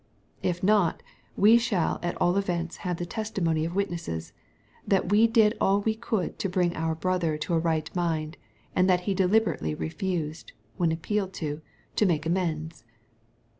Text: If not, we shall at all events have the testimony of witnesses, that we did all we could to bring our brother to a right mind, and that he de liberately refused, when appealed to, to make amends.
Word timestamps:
If 0.41 0.63
not, 0.63 1.03
we 1.37 1.59
shall 1.59 1.99
at 2.01 2.19
all 2.19 2.35
events 2.35 2.77
have 2.77 2.97
the 2.97 3.05
testimony 3.05 3.65
of 3.65 3.75
witnesses, 3.75 4.33
that 4.87 5.09
we 5.11 5.27
did 5.27 5.55
all 5.61 5.81
we 5.81 5.93
could 5.93 6.39
to 6.39 6.49
bring 6.49 6.75
our 6.75 6.95
brother 6.95 7.37
to 7.37 7.53
a 7.53 7.59
right 7.59 7.87
mind, 7.95 8.37
and 8.75 8.89
that 8.89 9.01
he 9.01 9.13
de 9.13 9.27
liberately 9.27 9.77
refused, 9.79 10.53
when 10.75 10.91
appealed 10.91 11.33
to, 11.33 11.61
to 11.97 12.05
make 12.07 12.25
amends. 12.25 12.83